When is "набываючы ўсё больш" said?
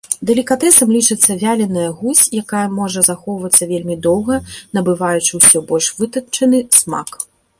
4.77-5.93